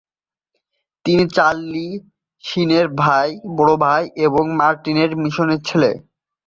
তিনি 1.05 1.23
চার্লি 1.35 1.87
শিনের 2.43 2.87
বড় 3.57 3.73
ভাই 3.83 4.01
এবং 4.25 4.43
মার্টিন 4.59 4.97
শিনের 5.17 5.55
ছেলে। 5.67 5.91